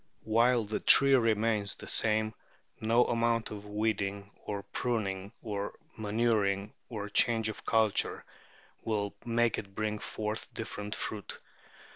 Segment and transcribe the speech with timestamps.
[0.23, 2.33] While the tree remains the same,
[2.79, 8.25] no amount of weeding, or pruning, or manuring, or change of culture,
[8.83, 11.37] will make it bring forth different fruit.